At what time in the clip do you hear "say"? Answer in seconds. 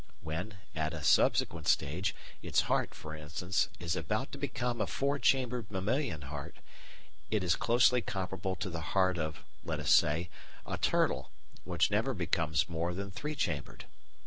9.93-10.31